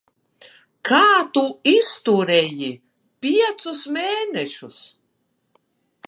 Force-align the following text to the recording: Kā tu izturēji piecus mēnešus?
Kā 0.89 1.01
tu 1.33 1.41
izturēji 1.71 2.69
piecus 3.25 3.83
mēnešus? 3.99 4.81